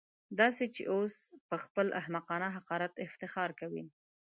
داسې 0.39 0.65
چې 0.75 0.83
اوس 0.93 1.15
پهخپل 1.49 1.87
احمقانه 1.99 2.47
حقارت 2.55 2.93
افتخار 3.07 3.49
کوي. 3.59 3.83